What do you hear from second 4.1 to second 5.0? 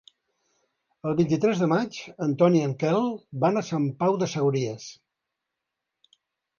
de Segúries.